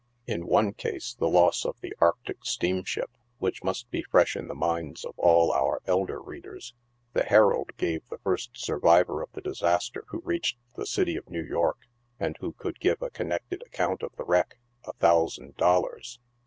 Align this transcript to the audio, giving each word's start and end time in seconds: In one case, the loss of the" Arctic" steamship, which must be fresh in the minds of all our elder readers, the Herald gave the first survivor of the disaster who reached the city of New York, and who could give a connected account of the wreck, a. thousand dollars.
In 0.25 0.47
one 0.47 0.73
case, 0.73 1.13
the 1.13 1.29
loss 1.29 1.63
of 1.63 1.79
the" 1.81 1.93
Arctic" 2.01 2.43
steamship, 2.43 3.11
which 3.37 3.63
must 3.63 3.91
be 3.91 4.01
fresh 4.01 4.35
in 4.35 4.47
the 4.47 4.55
minds 4.55 5.05
of 5.05 5.13
all 5.19 5.51
our 5.51 5.79
elder 5.85 6.19
readers, 6.19 6.73
the 7.13 7.21
Herald 7.23 7.69
gave 7.77 8.07
the 8.09 8.17
first 8.17 8.57
survivor 8.57 9.21
of 9.21 9.31
the 9.33 9.41
disaster 9.41 10.03
who 10.07 10.23
reached 10.25 10.57
the 10.75 10.87
city 10.87 11.17
of 11.17 11.29
New 11.29 11.43
York, 11.45 11.81
and 12.19 12.35
who 12.39 12.51
could 12.53 12.79
give 12.79 12.99
a 13.03 13.11
connected 13.11 13.61
account 13.61 14.01
of 14.01 14.11
the 14.17 14.25
wreck, 14.25 14.57
a. 14.85 14.93
thousand 14.93 15.55
dollars. 15.57 16.19